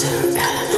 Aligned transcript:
But 0.00 0.36
how 0.36 0.77